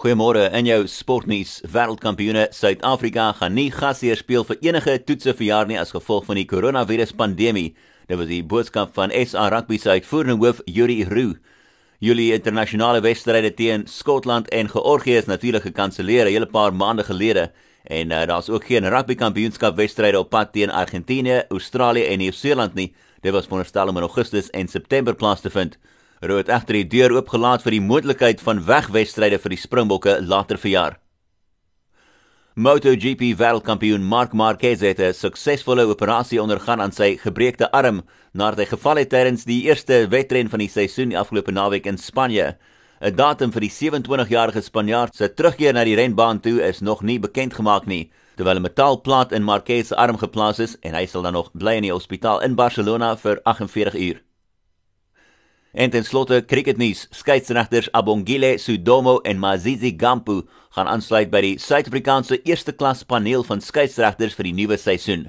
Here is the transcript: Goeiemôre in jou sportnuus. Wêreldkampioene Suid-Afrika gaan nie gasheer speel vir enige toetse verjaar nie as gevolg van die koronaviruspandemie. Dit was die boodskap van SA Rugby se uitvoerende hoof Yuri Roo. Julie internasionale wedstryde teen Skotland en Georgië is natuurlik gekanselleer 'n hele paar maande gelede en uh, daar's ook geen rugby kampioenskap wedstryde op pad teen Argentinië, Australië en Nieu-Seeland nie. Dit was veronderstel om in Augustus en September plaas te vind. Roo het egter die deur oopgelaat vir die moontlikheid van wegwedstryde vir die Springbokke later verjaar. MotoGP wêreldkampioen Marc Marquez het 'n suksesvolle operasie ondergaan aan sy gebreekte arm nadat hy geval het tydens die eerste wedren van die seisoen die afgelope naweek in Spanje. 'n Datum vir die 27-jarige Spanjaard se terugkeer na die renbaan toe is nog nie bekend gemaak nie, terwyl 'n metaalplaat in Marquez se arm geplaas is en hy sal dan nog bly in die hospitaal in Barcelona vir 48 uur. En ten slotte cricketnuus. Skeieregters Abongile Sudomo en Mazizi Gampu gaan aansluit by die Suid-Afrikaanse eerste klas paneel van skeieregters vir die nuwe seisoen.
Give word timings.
Goeiemôre 0.00 0.46
in 0.56 0.64
jou 0.64 0.86
sportnuus. 0.88 1.58
Wêreldkampioene 1.68 2.46
Suid-Afrika 2.56 3.26
gaan 3.36 3.52
nie 3.52 3.66
gasheer 3.68 4.16
speel 4.16 4.46
vir 4.48 4.56
enige 4.64 4.94
toetse 5.04 5.34
verjaar 5.36 5.68
nie 5.68 5.76
as 5.76 5.92
gevolg 5.92 6.24
van 6.24 6.38
die 6.40 6.46
koronaviruspandemie. 6.48 7.74
Dit 8.08 8.16
was 8.16 8.30
die 8.30 8.38
boodskap 8.40 8.94
van 8.96 9.12
SA 9.12 9.50
Rugby 9.52 9.76
se 9.76 9.92
uitvoerende 9.92 10.38
hoof 10.40 10.62
Yuri 10.64 11.02
Roo. 11.04 11.34
Julie 12.00 12.30
internasionale 12.32 13.04
wedstryde 13.04 13.52
teen 13.58 13.84
Skotland 13.84 14.48
en 14.48 14.72
Georgië 14.72 15.18
is 15.20 15.28
natuurlik 15.28 15.68
gekanselleer 15.68 16.24
'n 16.24 16.32
hele 16.32 16.48
paar 16.48 16.72
maande 16.72 17.04
gelede 17.04 17.52
en 17.84 18.10
uh, 18.10 18.24
daar's 18.26 18.48
ook 18.48 18.64
geen 18.64 18.88
rugby 18.88 19.14
kampioenskap 19.14 19.76
wedstryde 19.76 20.18
op 20.18 20.30
pad 20.30 20.52
teen 20.52 20.70
Argentinië, 20.70 21.44
Australië 21.50 22.04
en 22.04 22.18
Nieu-Seeland 22.18 22.74
nie. 22.74 22.94
Dit 23.20 23.32
was 23.32 23.44
veronderstel 23.44 23.88
om 23.88 23.96
in 23.96 24.02
Augustus 24.02 24.50
en 24.50 24.68
September 24.68 25.14
plaas 25.14 25.40
te 25.40 25.50
vind. 25.50 25.78
Roo 26.20 26.36
het 26.36 26.50
egter 26.52 26.76
die 26.76 26.88
deur 26.92 27.14
oopgelaat 27.16 27.62
vir 27.64 27.78
die 27.78 27.80
moontlikheid 27.80 28.42
van 28.44 28.58
wegwedstryde 28.66 29.38
vir 29.40 29.54
die 29.54 29.60
Springbokke 29.60 30.18
later 30.20 30.58
verjaar. 30.60 30.98
MotoGP 32.60 33.30
wêreldkampioen 33.40 34.04
Marc 34.04 34.34
Marquez 34.36 34.82
het 34.84 35.00
'n 35.00 35.14
suksesvolle 35.14 35.86
operasie 35.88 36.42
ondergaan 36.42 36.80
aan 36.80 36.92
sy 36.92 37.16
gebreekte 37.16 37.70
arm 37.72 38.02
nadat 38.34 38.58
hy 38.58 38.66
geval 38.76 38.96
het 38.96 39.08
tydens 39.08 39.44
die 39.44 39.62
eerste 39.64 40.08
wedren 40.08 40.50
van 40.50 40.58
die 40.58 40.68
seisoen 40.68 41.08
die 41.08 41.18
afgelope 41.18 41.52
naweek 41.52 41.86
in 41.86 41.96
Spanje. 41.96 42.56
'n 43.00 43.16
Datum 43.16 43.50
vir 43.52 43.60
die 43.60 43.70
27-jarige 43.70 44.60
Spanjaard 44.60 45.16
se 45.16 45.34
terugkeer 45.34 45.72
na 45.72 45.84
die 45.84 45.96
renbaan 45.96 46.40
toe 46.40 46.60
is 46.60 46.80
nog 46.80 47.02
nie 47.02 47.18
bekend 47.18 47.54
gemaak 47.54 47.86
nie, 47.86 48.10
terwyl 48.36 48.56
'n 48.56 48.62
metaalplaat 48.62 49.32
in 49.32 49.42
Marquez 49.42 49.88
se 49.88 49.96
arm 49.96 50.18
geplaas 50.18 50.58
is 50.58 50.76
en 50.82 50.94
hy 50.94 51.06
sal 51.06 51.22
dan 51.22 51.32
nog 51.32 51.50
bly 51.54 51.76
in 51.76 51.82
die 51.82 51.92
hospitaal 51.92 52.42
in 52.42 52.54
Barcelona 52.54 53.16
vir 53.16 53.40
48 53.44 53.94
uur. 53.94 54.29
En 55.72 55.90
ten 55.90 56.04
slotte 56.04 56.42
cricketnuus. 56.46 57.06
Skeieregters 57.10 57.92
Abongile 57.92 58.58
Sudomo 58.58 59.18
en 59.22 59.38
Mazizi 59.38 59.94
Gampu 59.96 60.42
gaan 60.74 60.90
aansluit 60.90 61.30
by 61.30 61.44
die 61.44 61.58
Suid-Afrikaanse 61.62 62.40
eerste 62.42 62.74
klas 62.74 63.04
paneel 63.06 63.46
van 63.46 63.62
skeieregters 63.62 64.34
vir 64.34 64.50
die 64.50 64.56
nuwe 64.62 64.78
seisoen. 64.78 65.28